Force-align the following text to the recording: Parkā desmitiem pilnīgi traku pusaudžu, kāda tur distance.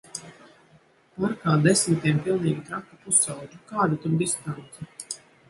Parkā 1.17 1.53
desmitiem 1.67 2.23
pilnīgi 2.29 2.65
traku 2.71 2.99
pusaudžu, 3.05 3.61
kāda 3.75 4.01
tur 4.07 4.19
distance. 4.25 4.91